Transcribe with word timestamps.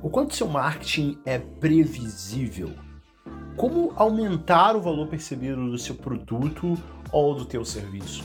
O 0.00 0.08
quanto 0.08 0.36
seu 0.36 0.46
marketing 0.46 1.18
é 1.26 1.38
previsível? 1.38 2.72
Como 3.56 3.92
aumentar 3.96 4.76
o 4.76 4.80
valor 4.80 5.08
percebido 5.08 5.68
do 5.68 5.76
seu 5.76 5.96
produto 5.96 6.78
ou 7.10 7.34
do 7.34 7.44
teu 7.44 7.64
serviço? 7.64 8.22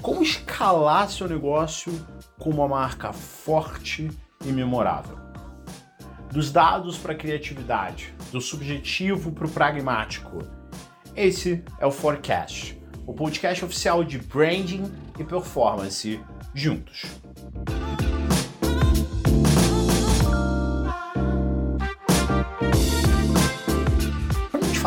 Como 0.00 0.22
escalar 0.22 1.10
seu 1.10 1.28
negócio 1.28 1.92
com 2.38 2.50
uma 2.50 2.68
marca 2.68 3.12
forte 3.12 4.12
e 4.44 4.52
memorável? 4.52 5.18
Dos 6.30 6.52
dados 6.52 6.96
para 6.96 7.14
a 7.14 7.16
criatividade, 7.16 8.14
do 8.30 8.40
subjetivo 8.40 9.32
para 9.32 9.46
o 9.46 9.50
pragmático. 9.50 10.38
Esse 11.16 11.64
é 11.80 11.86
o 11.86 11.90
Forecast, 11.90 12.80
o 13.04 13.12
podcast 13.12 13.64
oficial 13.64 14.04
de 14.04 14.18
branding 14.18 14.84
e 15.18 15.24
performance 15.24 16.20
juntos. 16.54 17.06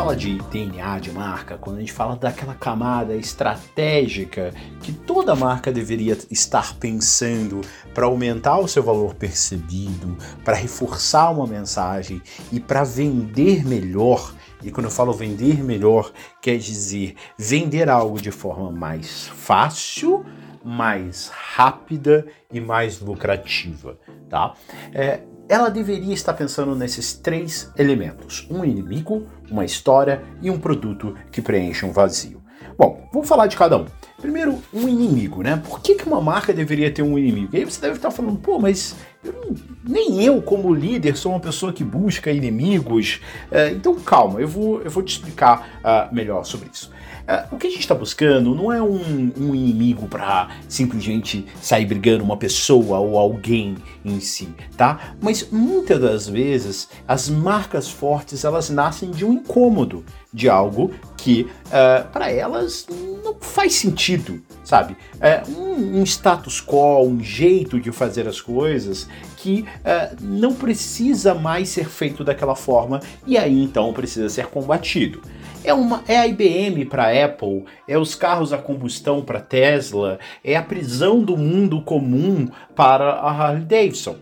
Fala 0.06 0.14
de 0.16 0.38
DNA 0.38 1.00
de 1.00 1.10
marca, 1.10 1.58
quando 1.58 1.78
a 1.78 1.80
gente 1.80 1.92
fala 1.92 2.14
daquela 2.14 2.54
camada 2.54 3.16
estratégica 3.16 4.54
que 4.80 4.92
toda 4.92 5.34
marca 5.34 5.72
deveria 5.72 6.16
estar 6.30 6.76
pensando 6.76 7.60
para 7.92 8.06
aumentar 8.06 8.56
o 8.60 8.68
seu 8.68 8.84
valor 8.84 9.16
percebido, 9.16 10.16
para 10.44 10.54
reforçar 10.54 11.30
uma 11.30 11.44
mensagem 11.44 12.22
e 12.52 12.60
para 12.60 12.84
vender 12.84 13.66
melhor. 13.66 14.32
E 14.62 14.70
quando 14.70 14.84
eu 14.84 14.92
falo 14.92 15.12
vender 15.12 15.60
melhor, 15.64 16.12
quer 16.40 16.56
dizer 16.56 17.16
vender 17.36 17.90
algo 17.90 18.20
de 18.20 18.30
forma 18.30 18.70
mais 18.70 19.26
fácil, 19.26 20.24
mais 20.64 21.32
rápida 21.34 22.24
e 22.52 22.60
mais 22.60 23.00
lucrativa, 23.00 23.98
tá? 24.28 24.54
É, 24.94 25.22
ela 25.48 25.68
deveria 25.68 26.14
estar 26.14 26.34
pensando 26.34 26.74
nesses 26.74 27.14
três 27.14 27.70
elementos: 27.76 28.46
um 28.50 28.64
inimigo, 28.64 29.26
uma 29.50 29.64
história 29.64 30.22
e 30.40 30.50
um 30.50 30.58
produto 30.58 31.14
que 31.30 31.40
preencha 31.40 31.86
um 31.86 31.92
vazio. 31.92 32.42
Bom, 32.78 33.08
vamos 33.12 33.28
falar 33.28 33.46
de 33.46 33.56
cada 33.56 33.78
um. 33.78 33.86
Primeiro, 34.20 34.58
um 34.72 34.88
inimigo, 34.88 35.42
né? 35.42 35.62
Por 35.66 35.80
que, 35.80 35.94
que 35.94 36.06
uma 36.06 36.20
marca 36.20 36.52
deveria 36.52 36.90
ter 36.90 37.02
um 37.02 37.18
inimigo? 37.18 37.54
E 37.54 37.58
aí 37.58 37.64
você 37.64 37.80
deve 37.80 37.96
estar 37.96 38.10
falando, 38.10 38.38
pô, 38.38 38.58
mas 38.58 38.96
eu 39.24 39.32
não, 39.32 39.54
nem 39.86 40.22
eu, 40.22 40.42
como 40.42 40.74
líder, 40.74 41.16
sou 41.16 41.32
uma 41.32 41.40
pessoa 41.40 41.72
que 41.72 41.84
busca 41.84 42.30
inimigos. 42.30 43.20
É, 43.50 43.70
então, 43.70 43.94
calma, 43.96 44.40
eu 44.40 44.48
vou, 44.48 44.82
eu 44.82 44.90
vou 44.90 45.02
te 45.02 45.12
explicar 45.12 45.80
uh, 45.80 46.14
melhor 46.14 46.44
sobre 46.44 46.68
isso. 46.72 46.90
Uh, 47.26 47.56
o 47.56 47.58
que 47.58 47.66
a 47.66 47.70
gente 47.70 47.80
está 47.80 47.94
buscando 47.94 48.54
não 48.54 48.72
é 48.72 48.80
um, 48.80 49.32
um 49.36 49.52
inimigo 49.52 50.06
para 50.06 50.48
simplesmente 50.68 51.44
sair 51.60 51.84
brigando 51.84 52.22
uma 52.22 52.36
pessoa 52.36 52.98
ou 52.98 53.18
alguém 53.18 53.76
em 54.04 54.20
si, 54.20 54.48
tá? 54.76 55.14
Mas 55.20 55.50
muitas 55.50 56.00
das 56.00 56.28
vezes 56.28 56.88
as 57.06 57.28
marcas 57.28 57.88
fortes 57.88 58.44
elas 58.44 58.70
nascem 58.70 59.10
de 59.10 59.24
um 59.24 59.32
incômodo, 59.32 60.04
de 60.36 60.50
algo 60.50 60.90
que 61.16 61.42
uh, 61.42 61.48
é, 61.72 62.02
para 62.02 62.30
elas 62.30 62.86
não 63.24 63.34
faz 63.40 63.72
sentido, 63.72 64.42
sabe? 64.62 64.94
É 65.18 65.42
um, 65.48 66.00
um, 66.00 66.02
status 66.04 66.60
quo, 66.60 67.02
um 67.02 67.20
jeito 67.20 67.80
de 67.80 67.90
fazer 67.90 68.28
as 68.28 68.38
coisas 68.38 69.08
que 69.38 69.62
uh, 69.62 70.14
não 70.20 70.54
precisa 70.54 71.34
mais 71.34 71.70
ser 71.70 71.88
feito 71.88 72.22
daquela 72.22 72.54
forma 72.54 73.00
e 73.26 73.38
aí 73.38 73.62
então 73.62 73.94
precisa 73.94 74.28
ser 74.28 74.48
combatido. 74.48 75.22
É, 75.64 75.72
uma, 75.72 76.04
é 76.06 76.18
a 76.18 76.26
IBM 76.26 76.84
para 76.84 77.24
Apple, 77.24 77.64
é 77.88 77.98
os 77.98 78.14
carros 78.14 78.52
a 78.52 78.58
combustão 78.58 79.22
para 79.22 79.40
Tesla, 79.40 80.18
é 80.44 80.54
a 80.54 80.62
prisão 80.62 81.20
do 81.22 81.34
mundo 81.34 81.80
comum 81.80 82.46
para 82.74 83.14
a 83.14 83.30
Harley 83.30 83.64
Davidson. 83.64 84.16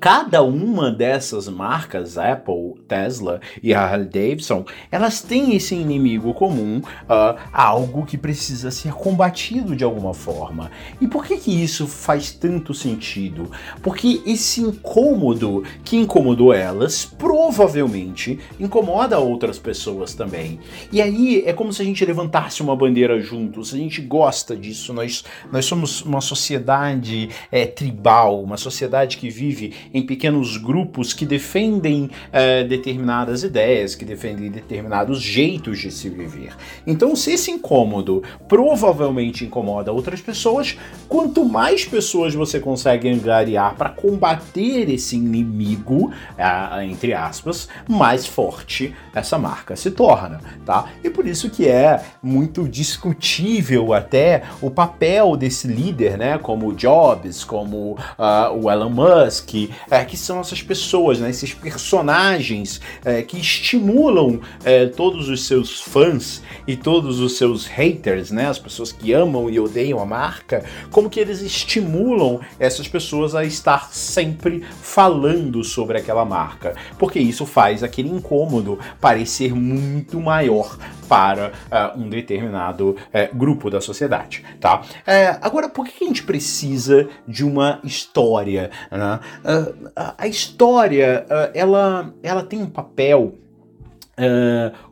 Cada 0.00 0.44
uma 0.44 0.92
dessas 0.92 1.48
marcas, 1.48 2.16
Apple, 2.16 2.74
Tesla 2.86 3.40
e 3.60 3.74
Harley 3.74 4.06
Davidson, 4.06 4.64
elas 4.92 5.20
têm 5.20 5.56
esse 5.56 5.74
inimigo 5.74 6.32
comum, 6.32 6.78
uh, 6.78 7.36
algo 7.52 8.06
que 8.06 8.16
precisa 8.16 8.70
ser 8.70 8.92
combatido 8.92 9.74
de 9.74 9.82
alguma 9.82 10.14
forma. 10.14 10.70
E 11.00 11.08
por 11.08 11.26
que 11.26 11.36
que 11.36 11.50
isso 11.50 11.88
faz 11.88 12.30
tanto 12.30 12.72
sentido? 12.72 13.50
Porque 13.82 14.22
esse 14.24 14.60
incômodo 14.60 15.64
que 15.84 15.96
incomodou 15.96 16.54
elas 16.54 17.04
provavelmente 17.04 18.38
incomoda 18.60 19.18
outras 19.18 19.58
pessoas 19.58 20.14
também. 20.14 20.60
E 20.92 21.02
aí 21.02 21.42
é 21.44 21.52
como 21.52 21.72
se 21.72 21.82
a 21.82 21.84
gente 21.84 22.04
levantasse 22.04 22.62
uma 22.62 22.76
bandeira 22.76 23.20
juntos. 23.20 23.74
A 23.74 23.76
gente 23.76 24.00
gosta 24.00 24.56
disso. 24.56 24.92
Nós, 24.92 25.24
nós 25.50 25.64
somos 25.64 26.02
uma 26.02 26.20
sociedade 26.20 27.30
é, 27.50 27.66
tribal, 27.66 28.40
uma 28.40 28.56
sociedade 28.56 29.16
que 29.16 29.28
vive 29.28 29.74
em 29.92 30.02
pequenos 30.02 30.56
grupos 30.56 31.12
que 31.12 31.26
defendem 31.26 32.10
é, 32.32 32.64
determinadas 32.64 33.42
ideias, 33.42 33.94
que 33.94 34.04
defendem 34.04 34.50
determinados 34.50 35.20
jeitos 35.20 35.78
de 35.78 35.90
se 35.90 36.08
viver. 36.08 36.54
Então, 36.86 37.14
se 37.14 37.32
esse 37.32 37.50
incômodo 37.50 38.22
provavelmente 38.48 39.44
incomoda 39.44 39.92
outras 39.92 40.20
pessoas, 40.20 40.76
quanto 41.08 41.44
mais 41.44 41.84
pessoas 41.84 42.34
você 42.34 42.60
consegue 42.60 43.08
angariar 43.08 43.74
para 43.76 43.90
combater 43.90 44.90
esse 44.90 45.16
inimigo, 45.16 46.12
é, 46.36 46.84
entre 46.84 47.14
aspas, 47.14 47.68
mais 47.88 48.26
forte 48.26 48.94
essa 49.14 49.38
marca 49.38 49.74
se 49.76 49.90
torna, 49.90 50.40
tá? 50.64 50.86
E 51.02 51.10
por 51.10 51.26
isso 51.26 51.50
que 51.50 51.66
é 51.66 52.02
muito 52.22 52.68
discutível 52.68 53.92
até 53.92 54.42
o 54.60 54.70
papel 54.70 55.36
desse 55.36 55.66
líder, 55.66 56.16
né? 56.16 56.38
Como 56.38 56.74
Jobs, 56.74 57.44
como 57.44 57.92
uh, 57.92 58.54
o 58.60 58.70
Elon 58.70 58.90
Musk, 58.90 59.70
é, 59.90 60.04
que 60.04 60.16
são 60.16 60.40
essas 60.40 60.62
pessoas, 60.62 61.20
né, 61.20 61.30
esses 61.30 61.54
personagens 61.54 62.80
é, 63.04 63.22
que 63.22 63.38
estimulam 63.38 64.40
é, 64.64 64.86
todos 64.86 65.28
os 65.28 65.46
seus 65.46 65.80
fãs 65.80 66.42
e 66.66 66.76
todos 66.76 67.20
os 67.20 67.36
seus 67.36 67.66
haters, 67.66 68.30
né, 68.30 68.48
as 68.48 68.58
pessoas 68.58 68.92
que 68.92 69.12
amam 69.12 69.48
e 69.50 69.58
odeiam 69.58 70.00
a 70.00 70.06
marca, 70.06 70.64
como 70.90 71.10
que 71.10 71.20
eles 71.20 71.40
estimulam 71.40 72.40
essas 72.58 72.88
pessoas 72.88 73.34
a 73.34 73.44
estar 73.44 73.92
sempre 73.92 74.64
falando 74.82 75.62
sobre 75.64 75.98
aquela 75.98 76.24
marca, 76.24 76.74
porque 76.98 77.18
isso 77.18 77.46
faz 77.46 77.82
aquele 77.82 78.08
incômodo 78.08 78.78
parecer 79.00 79.54
muito 79.54 80.20
maior 80.20 80.76
para 81.08 81.48
uh, 81.48 81.98
um 81.98 82.08
determinado 82.08 82.90
uh, 82.90 83.36
grupo 83.36 83.70
da 83.70 83.80
sociedade, 83.80 84.44
tá? 84.60 84.82
Uh, 84.82 85.38
agora, 85.40 85.68
por 85.68 85.86
que 85.86 86.04
a 86.04 86.06
gente 86.06 86.22
precisa 86.22 87.08
de 87.26 87.44
uma 87.44 87.80
história? 87.82 88.70
Né? 88.90 89.20
A 89.96 90.26
história, 90.26 91.26
ela, 91.54 92.12
ela 92.22 92.42
tem 92.42 92.60
um 92.60 92.70
papel 92.70 93.34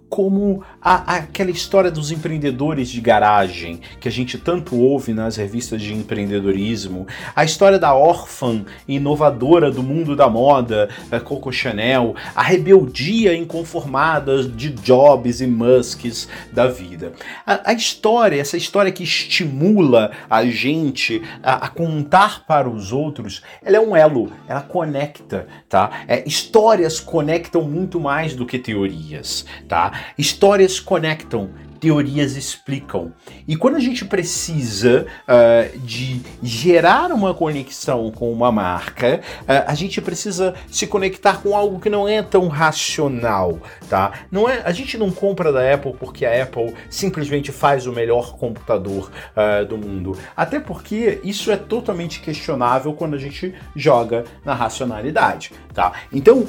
como 0.09 0.62
a, 0.81 1.17
aquela 1.17 1.50
história 1.50 1.91
dos 1.91 2.11
empreendedores 2.11 2.89
de 2.89 3.00
garagem 3.00 3.81
que 4.00 4.09
a 4.09 4.12
gente 4.12 4.39
tanto 4.39 4.77
ouve 4.77 5.12
nas 5.12 5.37
revistas 5.37 5.83
de 5.83 5.93
empreendedorismo, 5.93 7.06
a 7.34 7.44
história 7.44 7.78
da 7.78 7.94
órfã 7.94 8.65
inovadora 8.87 9.71
do 9.71 9.83
mundo 9.83 10.15
da 10.15 10.28
moda, 10.28 10.89
Coco 11.25 11.53
Chanel, 11.53 12.15
a 12.34 12.43
rebeldia 12.43 13.34
inconformada 13.34 14.45
de 14.45 14.71
Jobs 14.71 15.41
e 15.41 15.47
Musks 15.47 16.28
da 16.53 16.69
vida. 16.69 17.12
A, 17.45 17.71
a 17.71 17.72
história, 17.72 18.41
essa 18.41 18.56
história 18.56 18.93
que 18.93 19.03
estimula 19.03 20.12
a 20.31 20.45
gente 20.45 21.22
a, 21.43 21.66
a, 21.66 21.69
contar 21.69 22.47
para 22.47 22.69
os 22.69 22.93
outros, 22.93 23.43
ela 23.62 23.77
é 23.77 23.81
um 23.81 23.97
elo, 23.97 24.33
ela 24.49 24.61
conecta, 24.62 25.47
tá? 25.69 26.05
É, 26.06 26.22
histórias 26.27 27.00
conectam 27.00 27.62
muito 27.62 27.99
mais 27.99 28.34
do 28.34 28.47
que 28.47 28.59
teorias, 28.59 29.45
tá? 29.69 29.96
Histórias 30.17 30.81
conectam, 30.81 31.51
teorias 31.81 32.37
explicam. 32.37 33.13
E 33.47 33.57
quando 33.57 33.77
a 33.77 33.81
gente 33.81 34.05
precisa 34.05 35.07
uh, 35.29 35.79
de 35.79 36.21
gerar 36.43 37.13
uma 37.13 37.35
conexão 37.35 38.11
com 38.11 38.33
uma 38.33 38.51
marca, 38.51 39.21
uh, 39.43 39.65
a 39.67 39.75
gente 39.75 40.01
precisa 40.01 40.55
se 40.71 40.87
conectar 40.87 41.43
com 41.43 41.57
algo 41.57 41.81
que 41.81 41.91
não 41.91 42.09
é 42.09 42.23
tão 42.23 42.49
racional, 42.49 43.59
tá? 43.89 44.13
Não 44.31 44.49
é, 44.49 44.63
a 44.65 44.73
gente 44.73 44.97
não 44.97 45.11
compra 45.11 45.53
da 45.53 45.75
Apple 45.75 45.95
porque 45.99 46.25
a 46.25 46.43
Apple 46.43 46.75
simplesmente 46.89 47.53
faz 47.53 47.87
o 47.87 47.93
melhor 47.93 48.37
computador 48.37 49.11
uh, 49.37 49.65
do 49.67 49.77
mundo. 49.77 50.17
Até 50.37 50.59
porque 50.59 51.21
isso 51.22 51.51
é 51.51 51.57
totalmente 51.57 52.21
questionável 52.21 52.93
quando 52.95 53.15
a 53.15 53.19
gente 53.19 53.55
joga 53.75 54.25
na 54.45 54.55
racionalidade, 54.55 55.53
tá? 55.75 55.93
Então, 56.13 56.47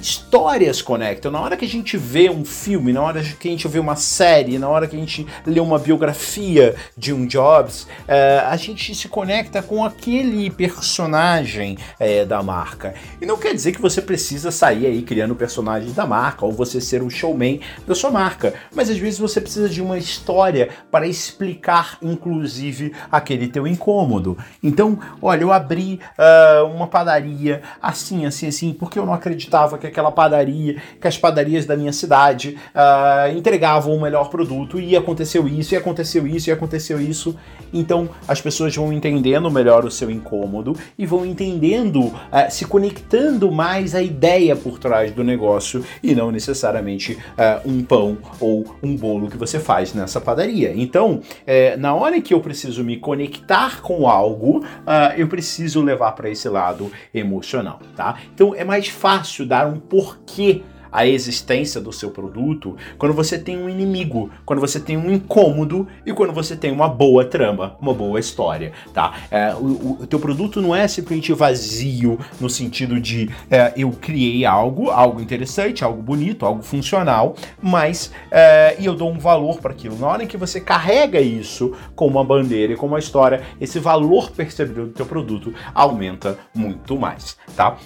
histórias 0.00 0.82
conectam. 0.82 1.30
Na 1.30 1.40
hora 1.40 1.56
que 1.56 1.64
a 1.64 1.68
gente 1.68 1.96
vê 1.96 2.28
um 2.28 2.44
filme, 2.44 2.92
na 2.92 3.02
hora 3.02 3.22
que 3.22 3.48
a 3.48 3.50
gente 3.50 3.66
vê 3.68 3.78
uma 3.78 3.96
série, 3.96 4.58
na 4.58 4.68
hora 4.68 4.75
hora 4.76 4.86
que 4.86 4.96
a 4.96 4.98
gente 4.98 5.26
lê 5.44 5.60
uma 5.60 5.78
biografia 5.78 6.74
de 6.96 7.12
um 7.12 7.26
Jobs, 7.26 7.82
uh, 7.82 8.48
a 8.48 8.56
gente 8.56 8.94
se 8.94 9.08
conecta 9.08 9.62
com 9.62 9.84
aquele 9.84 10.50
personagem 10.50 11.76
uh, 12.00 12.26
da 12.26 12.42
marca. 12.42 12.94
E 13.20 13.26
não 13.26 13.36
quer 13.36 13.54
dizer 13.54 13.72
que 13.72 13.80
você 13.80 14.00
precisa 14.00 14.50
sair 14.50 14.86
aí 14.86 15.02
criando 15.02 15.34
personagens 15.34 15.92
da 15.94 16.06
marca 16.06 16.44
ou 16.44 16.52
você 16.52 16.80
ser 16.80 17.02
um 17.02 17.10
showman 17.10 17.60
da 17.86 17.94
sua 17.94 18.10
marca, 18.10 18.54
mas 18.74 18.90
às 18.90 18.98
vezes 18.98 19.18
você 19.18 19.40
precisa 19.40 19.68
de 19.68 19.82
uma 19.82 19.98
história 19.98 20.68
para 20.90 21.06
explicar, 21.06 21.98
inclusive, 22.02 22.92
aquele 23.10 23.48
teu 23.48 23.66
incômodo. 23.66 24.36
Então, 24.62 24.98
olha, 25.20 25.42
eu 25.42 25.52
abri 25.52 26.00
uh, 26.18 26.66
uma 26.66 26.86
padaria 26.86 27.62
assim, 27.80 28.26
assim, 28.26 28.48
assim, 28.48 28.72
porque 28.72 28.98
eu 28.98 29.06
não 29.06 29.14
acreditava 29.14 29.78
que 29.78 29.86
aquela 29.86 30.10
padaria, 30.10 30.80
que 31.00 31.08
as 31.08 31.18
padarias 31.18 31.66
da 31.66 31.76
minha 31.76 31.92
cidade 31.92 32.58
uh, 32.74 33.36
entregavam 33.36 33.94
o 33.94 34.00
melhor 34.00 34.28
produto 34.28 34.46
e 34.74 34.96
aconteceu 34.96 35.46
isso, 35.48 35.74
e 35.74 35.76
aconteceu 35.76 36.26
isso, 36.26 36.48
e 36.48 36.52
aconteceu 36.52 37.00
isso. 37.00 37.36
Então, 37.72 38.08
as 38.26 38.40
pessoas 38.40 38.74
vão 38.74 38.92
entendendo 38.92 39.50
melhor 39.50 39.84
o 39.84 39.90
seu 39.90 40.10
incômodo 40.10 40.76
e 40.98 41.04
vão 41.04 41.26
entendendo, 41.26 42.06
uh, 42.06 42.14
se 42.48 42.64
conectando 42.64 43.50
mais 43.50 43.94
à 43.94 44.02
ideia 44.02 44.54
por 44.54 44.78
trás 44.78 45.12
do 45.12 45.24
negócio 45.24 45.84
e 46.02 46.14
não 46.14 46.30
necessariamente 46.30 47.18
um 47.64 47.82
pão 47.82 48.18
ou 48.40 48.64
um 48.82 48.96
bolo 48.96 49.28
que 49.28 49.36
você 49.36 49.58
faz 49.58 49.92
nessa 49.94 50.20
padaria. 50.20 50.72
Então, 50.74 51.20
é, 51.46 51.76
na 51.76 51.94
hora 51.94 52.20
que 52.20 52.32
eu 52.32 52.40
preciso 52.40 52.84
me 52.84 52.96
conectar 52.96 53.80
com 53.80 54.08
algo, 54.08 54.58
uh, 54.58 55.14
eu 55.16 55.28
preciso 55.28 55.82
levar 55.82 56.12
para 56.12 56.30
esse 56.30 56.48
lado 56.48 56.90
emocional, 57.12 57.80
tá? 57.94 58.16
Então 58.34 58.54
é 58.54 58.64
mais 58.64 58.88
fácil 58.88 59.46
dar 59.46 59.66
um 59.66 59.78
porquê 59.78 60.62
a 60.96 61.06
existência 61.06 61.78
do 61.78 61.92
seu 61.92 62.10
produto 62.10 62.74
quando 62.96 63.12
você 63.12 63.38
tem 63.38 63.58
um 63.58 63.68
inimigo, 63.68 64.30
quando 64.46 64.60
você 64.60 64.80
tem 64.80 64.96
um 64.96 65.12
incômodo 65.12 65.86
e 66.06 66.12
quando 66.14 66.32
você 66.32 66.56
tem 66.56 66.72
uma 66.72 66.88
boa 66.88 67.22
trama, 67.22 67.76
uma 67.78 67.92
boa 67.92 68.18
história, 68.18 68.72
tá? 68.94 69.12
É, 69.30 69.54
o, 69.54 69.98
o 70.00 70.06
teu 70.06 70.18
produto 70.18 70.62
não 70.62 70.74
é 70.74 70.88
simplesmente 70.88 71.34
vazio 71.34 72.18
no 72.40 72.48
sentido 72.48 72.98
de 72.98 73.28
é, 73.50 73.74
eu 73.76 73.90
criei 73.90 74.46
algo, 74.46 74.88
algo 74.90 75.20
interessante, 75.20 75.84
algo 75.84 76.00
bonito, 76.00 76.46
algo 76.46 76.62
funcional, 76.62 77.36
mas 77.62 78.10
é, 78.30 78.76
e 78.78 78.86
eu 78.86 78.94
dou 78.94 79.10
um 79.10 79.18
valor 79.18 79.60
para 79.60 79.72
aquilo. 79.72 79.98
Na 79.98 80.06
hora 80.06 80.24
em 80.24 80.26
que 80.26 80.38
você 80.38 80.58
carrega 80.62 81.20
isso 81.20 81.74
com 81.94 82.06
uma 82.06 82.24
bandeira 82.24 82.72
e 82.72 82.76
com 82.76 82.86
uma 82.86 82.98
história, 82.98 83.42
esse 83.60 83.78
valor 83.78 84.30
percebido 84.30 84.86
do 84.86 84.92
teu 84.92 85.04
produto 85.04 85.52
aumenta 85.74 86.38
muito 86.54 86.96
mais, 86.96 87.36
tá? 87.54 87.76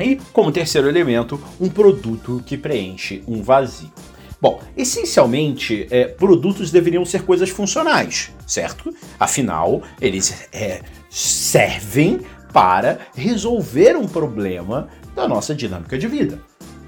E, 0.00 0.16
como 0.32 0.50
terceiro 0.50 0.88
elemento, 0.88 1.40
um 1.60 1.68
produto 1.68 2.42
que 2.46 2.56
preenche 2.56 3.22
um 3.28 3.42
vazio. 3.42 3.92
Bom, 4.40 4.60
essencialmente, 4.74 5.86
é, 5.90 6.06
produtos 6.06 6.70
deveriam 6.70 7.04
ser 7.04 7.22
coisas 7.22 7.50
funcionais, 7.50 8.32
certo? 8.46 8.94
Afinal, 9.18 9.82
eles 10.00 10.48
é, 10.50 10.80
servem 11.10 12.20
para 12.50 13.00
resolver 13.14 13.96
um 13.96 14.08
problema 14.08 14.88
da 15.14 15.28
nossa 15.28 15.54
dinâmica 15.54 15.98
de 15.98 16.08
vida. 16.08 16.40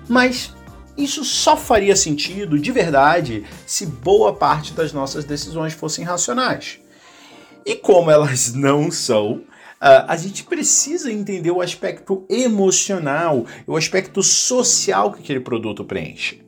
Mas 0.08 0.54
isso 0.96 1.24
só 1.24 1.56
faria 1.56 1.94
sentido 1.94 2.58
de 2.58 2.72
verdade 2.72 3.44
se 3.66 3.84
boa 3.84 4.32
parte 4.32 4.72
das 4.72 4.92
nossas 4.92 5.24
decisões 5.24 5.74
fossem 5.74 6.04
racionais. 6.04 6.78
E 7.64 7.76
como 7.76 8.10
elas 8.10 8.54
não 8.54 8.90
são, 8.90 9.42
a 9.82 10.16
gente 10.16 10.44
precisa 10.44 11.10
entender 11.10 11.50
o 11.50 11.60
aspecto 11.60 12.24
emocional, 12.28 13.44
o 13.66 13.76
aspecto 13.76 14.22
social 14.22 15.12
que 15.12 15.20
aquele 15.20 15.40
produto 15.40 15.84
preenche. 15.84 16.40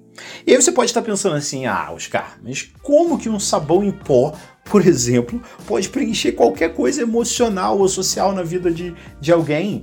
E 0.47 0.53
aí 0.53 0.63
você 0.63 0.71
pode 0.71 0.91
estar 0.91 1.03
pensando 1.03 1.35
assim, 1.35 1.67
ah, 1.67 1.91
Oscar, 1.93 2.39
mas 2.43 2.71
como 2.83 3.19
que 3.19 3.29
um 3.29 3.41
sabão 3.41 3.83
em 3.83 3.91
pó, 3.91 4.33
por 4.65 4.85
exemplo, 4.87 5.43
pode 5.67 5.89
preencher 5.89 6.33
qualquer 6.33 6.75
coisa 6.75 7.03
emocional 7.03 7.79
ou 7.79 7.89
social 7.89 8.33
na 8.33 8.43
vida 8.43 8.71
de, 8.71 8.95
de 9.21 9.33
alguém? 9.33 9.83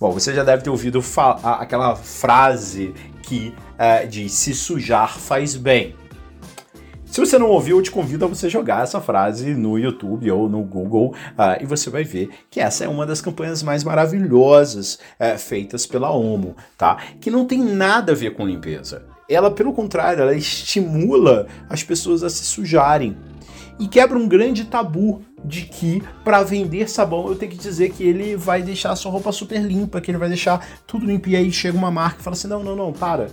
Bom, 0.00 0.12
você 0.12 0.32
já 0.32 0.42
deve 0.42 0.62
ter 0.62 0.70
ouvido 0.70 1.04
aquela 1.42 1.94
frase 1.94 2.94
que 3.22 3.54
uh, 3.74 4.08
diz 4.08 4.32
se 4.32 4.54
sujar 4.54 5.18
faz 5.18 5.54
bem. 5.54 5.94
Se 7.10 7.18
você 7.18 7.36
não 7.40 7.48
ouviu, 7.48 7.78
eu 7.78 7.82
te 7.82 7.90
convido 7.90 8.24
a 8.24 8.28
você 8.28 8.48
jogar 8.48 8.84
essa 8.84 9.00
frase 9.00 9.52
no 9.52 9.76
YouTube 9.76 10.30
ou 10.30 10.48
no 10.48 10.62
Google 10.62 11.12
uh, 11.32 11.60
e 11.60 11.66
você 11.66 11.90
vai 11.90 12.04
ver 12.04 12.30
que 12.48 12.60
essa 12.60 12.84
é 12.84 12.88
uma 12.88 13.04
das 13.04 13.20
campanhas 13.20 13.64
mais 13.64 13.82
maravilhosas 13.82 14.94
uh, 15.18 15.36
feitas 15.36 15.84
pela 15.86 16.12
Omo, 16.12 16.54
tá? 16.78 16.98
Que 17.20 17.28
não 17.28 17.44
tem 17.44 17.64
nada 17.64 18.12
a 18.12 18.14
ver 18.14 18.34
com 18.34 18.46
limpeza. 18.46 19.02
Ela, 19.28 19.50
pelo 19.50 19.72
contrário, 19.72 20.22
ela 20.22 20.36
estimula 20.36 21.48
as 21.68 21.82
pessoas 21.82 22.22
a 22.22 22.30
se 22.30 22.44
sujarem 22.44 23.16
e 23.76 23.88
quebra 23.88 24.16
um 24.16 24.28
grande 24.28 24.66
tabu 24.66 25.20
de 25.44 25.62
que 25.62 26.00
para 26.22 26.44
vender 26.44 26.88
sabão 26.88 27.26
eu 27.26 27.34
tenho 27.34 27.50
que 27.50 27.58
dizer 27.58 27.90
que 27.90 28.04
ele 28.04 28.36
vai 28.36 28.62
deixar 28.62 28.92
a 28.92 28.96
sua 28.96 29.10
roupa 29.10 29.32
super 29.32 29.60
limpa, 29.60 30.00
que 30.00 30.12
ele 30.12 30.18
vai 30.18 30.28
deixar 30.28 30.64
tudo 30.86 31.06
limpo 31.06 31.28
e 31.28 31.34
aí 31.34 31.50
chega 31.50 31.76
uma 31.76 31.90
marca 31.90 32.20
e 32.20 32.22
fala 32.22 32.36
assim: 32.36 32.46
"Não, 32.46 32.62
não, 32.62 32.76
não, 32.76 32.92
para. 32.92 33.30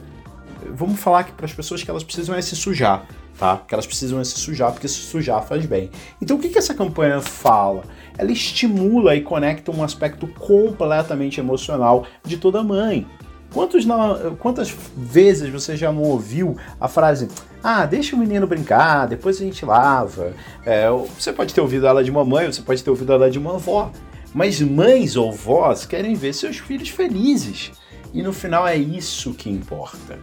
Vamos 0.74 1.00
falar 1.00 1.24
que 1.24 1.31
para 1.31 1.46
as 1.46 1.54
pessoas 1.54 1.84
que 1.84 1.90
elas 1.90 2.04
precisam 2.04 2.36
é 2.36 2.42
se 2.42 2.56
sujar 2.56 3.08
tá? 3.38 3.62
Que 3.68 3.74
elas 3.74 3.86
precisam 3.86 4.24
se 4.24 4.38
sujar, 4.40 4.72
porque 4.72 4.88
se 4.88 4.96
sujar 4.96 5.44
faz 5.44 5.66
bem. 5.66 5.90
Então 6.22 6.38
o 6.38 6.40
que, 6.40 6.50
que 6.50 6.58
essa 6.58 6.74
campanha 6.74 7.22
fala? 7.22 7.84
Ela 8.18 8.31
estimula 8.31 9.16
e 9.16 9.22
conecta 9.22 9.72
um 9.72 9.84
aspecto 9.84 10.28
completamente 10.28 11.40
emocional 11.40 12.06
de 12.24 12.38
toda 12.38 12.64
mãe. 12.64 13.06
Quantos 13.54 13.86
não, 13.86 14.36
quantas 14.36 14.75
vezes 14.96 15.50
você 15.50 15.78
já 15.78 15.92
não 15.92 16.02
ouviu 16.02 16.58
a 16.81 16.88
frase 16.88 17.30
ah, 17.64 17.86
deixa 17.86 18.16
o 18.16 18.19
menino 18.19 18.46
brincar, 18.46 19.08
depois 19.08 19.42
a 19.42 19.44
gente 19.44 19.66
lava. 19.66 20.34
É, 20.66 20.90
você 20.90 21.34
pode 21.34 21.54
ter 21.54 21.62
ouvido 21.62 21.88
ela 21.88 22.04
de 22.04 22.12
uma 22.12 22.24
mãe, 22.24 22.46
você 22.46 22.62
pode 22.62 22.84
ter 22.84 22.90
ouvido 22.90 23.14
ela 23.14 23.31
de 23.31 23.40
uma 23.40 23.56
avó. 23.56 23.92
Mas 24.34 24.62
mães 24.62 25.16
ou 25.16 25.31
vós 25.31 25.86
querem 25.86 26.14
ver 26.14 26.34
seus 26.34 26.58
filhos 26.58 26.90
felizes. 26.90 27.72
E 28.14 28.22
no 28.22 28.31
final 28.31 28.68
é 28.68 28.78
isso 28.78 29.34
que 29.34 29.50
importa. 29.50 30.19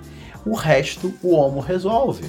O 0.47 0.55
resto 0.55 1.15
o 1.23 1.35
homo 1.35 1.61
resolve. 1.61 2.25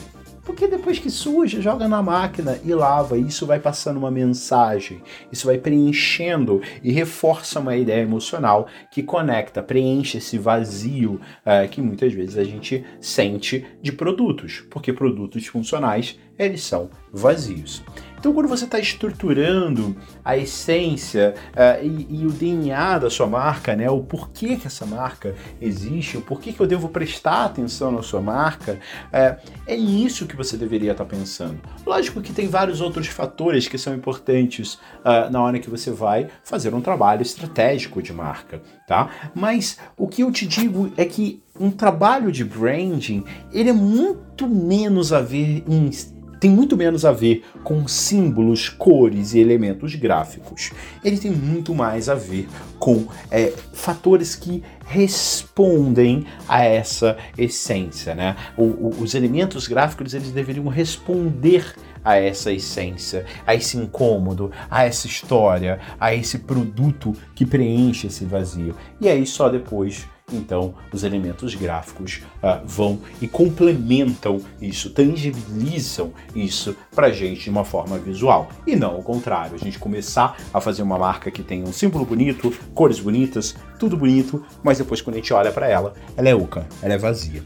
Porque 0.46 0.68
depois 0.68 1.00
que 1.00 1.10
suja, 1.10 1.60
joga 1.60 1.88
na 1.88 2.04
máquina 2.04 2.60
e 2.64 2.74
lava. 2.74 3.18
E 3.18 3.28
isso 3.28 3.48
vai 3.48 3.60
passando 3.60 3.98
uma 3.98 4.12
mensagem, 4.12 5.02
isso 5.32 5.48
vai 5.48 5.58
preenchendo 5.58 6.62
e 6.84 6.92
reforça 6.92 7.60
uma 7.60 7.76
ideia 7.76 8.04
emocional 8.04 8.68
que 8.92 9.02
conecta, 9.02 9.64
preenche 9.64 10.20
esse 10.20 10.38
vazio 10.38 11.14
uh, 11.14 11.68
que 11.70 11.82
muitas 11.82 12.14
vezes 12.14 12.38
a 12.38 12.44
gente 12.44 12.86
sente 13.02 13.66
de 13.82 13.92
produtos, 13.92 14.64
porque 14.70 14.94
produtos 14.94 15.48
funcionais 15.48 16.20
eles 16.38 16.62
são 16.62 16.92
vazios. 17.12 17.82
Então, 18.26 18.34
quando 18.34 18.48
você 18.48 18.66
está 18.66 18.80
estruturando 18.80 19.96
a 20.24 20.36
essência 20.36 21.36
uh, 21.52 21.86
e, 21.86 22.22
e, 22.22 22.26
o 22.26 22.32
DNA 22.32 22.98
da 22.98 23.08
sua 23.08 23.28
marca, 23.28 23.76
né, 23.76 23.88
o 23.88 24.02
porquê 24.02 24.56
que 24.56 24.66
essa 24.66 24.84
marca 24.84 25.36
existe, 25.62 26.18
o 26.18 26.22
porquê 26.22 26.52
que 26.52 26.60
eu 26.60 26.66
devo 26.66 26.90
prestar 26.90 27.46
atenção 27.46 27.92
na 27.92 28.02
sua 28.02 28.22
marca, 28.22 28.80
uh, 29.14 29.52
é 29.68 29.78
nisso 29.78 30.26
que 30.26 30.36
você 30.36 30.58
deveria 30.58 30.94
estar 30.94 31.06
tá 31.06 31.16
pensando. 31.16 31.60
Lógico 31.86 32.20
que 32.20 32.34
tem 32.34 32.48
vários 32.48 32.82
outros 32.82 33.06
fatores 33.06 33.68
que 33.68 33.78
são 33.78 33.94
importantes 33.94 34.74
uh, 34.74 35.30
na 35.30 35.44
hora 35.44 35.60
que 35.60 35.70
você 35.70 35.92
vai 35.92 36.28
fazer 36.44 36.74
um 36.74 36.82
trabalho 36.82 37.22
estratégico 37.22 38.02
de 38.02 38.12
marca, 38.12 38.60
tá? 38.88 39.08
Mas 39.36 39.78
o 39.96 40.08
que 40.08 40.24
eu 40.24 40.32
te 40.32 40.48
digo 40.48 40.92
é 40.98 41.06
que 41.06 41.44
um 41.60 41.72
trabalho 41.72 42.32
de 42.32 42.44
branding 42.44 43.24
ele 43.54 43.70
é 43.70 43.74
muito 43.74 44.48
menos 44.48 45.14
a 45.14 45.22
ver 45.22 45.64
em 45.68 45.90
tem 46.40 46.50
muito 46.50 46.76
menos 46.76 47.06
a 47.06 47.12
ver 47.12 47.44
com 47.64 47.88
símbolos, 47.88 48.70
cores 48.70 49.34
e 49.34 49.40
elementos 49.40 49.96
gráficos. 49.96 50.72
Ele 51.04 51.18
tem 51.18 51.32
muito 51.32 51.74
mais 51.74 52.10
a 52.10 52.16
ver 52.16 52.48
com 52.80 53.08
é, 53.32 53.54
fatores 53.74 54.36
que 54.36 54.64
respondem 54.86 56.26
a 56.48 56.64
essa 56.64 57.18
essência, 57.38 58.14
né? 58.14 58.36
O, 58.56 58.64
o, 58.64 58.96
os 59.02 59.16
elementos 59.16 59.68
gráficos 59.68 60.14
eles 60.14 60.32
deveriam 60.32 60.68
responder 60.68 61.74
a 62.04 62.18
essa 62.18 62.52
essência, 62.52 63.26
a 63.48 63.56
esse 63.56 63.78
incômodo, 63.78 64.52
a 64.70 64.84
essa 64.84 65.08
história, 65.08 65.80
a 66.00 66.14
esse 66.14 66.38
produto 66.40 67.16
que 67.34 67.46
preenche 67.46 68.06
esse 68.08 68.24
vazio. 68.26 68.76
E 69.02 69.10
aí 69.10 69.26
só 69.26 69.50
depois 69.50 70.08
então 70.32 70.74
os 70.92 71.04
elementos 71.04 71.54
gráficos 71.56 72.22
uh, 72.38 72.66
vão 72.66 73.00
e 73.22 73.28
complementam 73.28 74.42
isso, 74.62 74.90
tangibilizam 74.90 76.12
isso 76.36 76.76
para 76.94 77.12
gente 77.12 77.44
de 77.44 77.50
uma 77.50 77.64
forma 77.64 77.98
visual. 77.98 78.50
E 78.66 78.76
não 78.76 79.00
o 79.00 79.04
contrário, 79.04 79.56
a 79.56 79.58
gente 79.58 79.80
começar 79.80 80.38
a 80.54 80.60
fazer 80.60 80.82
uma 80.82 80.98
marca 80.98 81.30
que 81.30 81.44
tem 81.44 81.64
um 81.64 81.72
símbolo 81.72 82.06
bonito, 82.06 82.52
cores 82.74 83.00
bonitas, 83.00 83.56
tudo 83.80 83.96
bonito, 83.96 84.44
mas 84.64 84.78
depois 84.78 85.02
quando 85.02 85.16
a 85.16 85.20
gente 85.20 85.34
olha 85.34 85.52
para 85.52 85.68
ela, 85.68 85.94
ela 86.18 86.30
é 86.30 86.36
oca, 86.36 86.68
ela 86.82 86.94
é 86.94 86.98
vazia. 86.98 87.44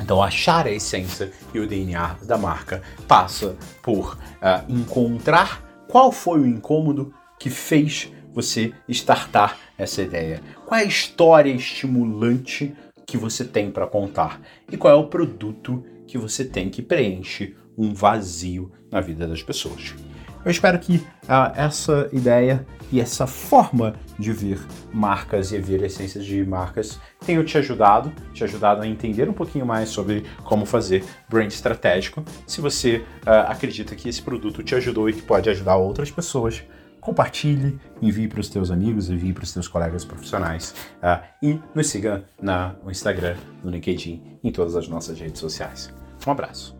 Então, 0.00 0.22
achar 0.22 0.66
a 0.66 0.70
essência 0.70 1.30
e 1.52 1.60
o 1.60 1.66
DNA 1.66 2.16
da 2.22 2.38
marca 2.38 2.82
passa 3.06 3.54
por 3.82 4.14
uh, 4.14 4.64
encontrar 4.72 5.62
qual 5.86 6.10
foi 6.10 6.40
o 6.40 6.46
incômodo 6.46 7.12
que 7.38 7.50
fez 7.50 8.10
você 8.32 8.72
startar 8.88 9.58
essa 9.76 10.02
ideia? 10.02 10.40
Qual 10.66 10.78
é 10.78 10.84
a 10.84 10.86
história 10.86 11.50
estimulante 11.50 12.74
que 13.06 13.16
você 13.16 13.44
tem 13.44 13.70
para 13.70 13.86
contar? 13.86 14.40
E 14.70 14.76
qual 14.76 14.92
é 14.92 14.96
o 14.96 15.08
produto 15.08 15.84
que 16.06 16.18
você 16.18 16.44
tem 16.44 16.68
que 16.68 16.82
preenche 16.82 17.54
um 17.78 17.94
vazio 17.94 18.70
na 18.90 19.00
vida 19.00 19.26
das 19.26 19.42
pessoas. 19.42 19.94
Eu 20.44 20.50
espero 20.50 20.78
que 20.78 20.96
uh, 20.96 21.52
essa 21.54 22.08
ideia 22.12 22.66
e 22.90 23.00
essa 23.00 23.26
forma 23.26 23.94
de 24.18 24.32
ver 24.32 24.58
marcas 24.92 25.52
e 25.52 25.58
ver 25.58 25.82
essências 25.82 26.24
de 26.24 26.44
marcas 26.44 26.98
tenham 27.24 27.44
te 27.44 27.56
ajudado, 27.58 28.12
te 28.32 28.42
ajudado 28.42 28.82
a 28.82 28.86
entender 28.86 29.28
um 29.28 29.32
pouquinho 29.32 29.64
mais 29.64 29.90
sobre 29.90 30.24
como 30.42 30.66
fazer 30.66 31.04
brand 31.28 31.52
estratégico. 31.52 32.24
Se 32.46 32.60
você 32.60 33.04
uh, 33.26 33.46
acredita 33.48 33.94
que 33.94 34.08
esse 34.08 34.20
produto 34.20 34.62
te 34.62 34.74
ajudou 34.74 35.08
e 35.08 35.12
que 35.12 35.22
pode 35.22 35.48
ajudar 35.50 35.76
outras 35.76 36.10
pessoas, 36.10 36.62
compartilhe, 37.00 37.78
envie 38.00 38.28
para 38.28 38.40
os 38.40 38.48
teus 38.48 38.70
amigos, 38.70 39.08
envie 39.08 39.32
para 39.32 39.44
os 39.44 39.52
teus 39.52 39.66
colegas 39.66 40.04
profissionais 40.04 40.74
uh, 41.02 41.24
e 41.42 41.58
nos 41.74 41.88
siga 41.88 42.24
na, 42.40 42.74
no 42.84 42.90
Instagram, 42.90 43.36
no 43.62 43.70
LinkedIn, 43.70 44.38
em 44.42 44.52
todas 44.52 44.76
as 44.76 44.88
nossas 44.88 45.18
redes 45.18 45.40
sociais. 45.40 45.92
Um 46.26 46.32
abraço. 46.32 46.78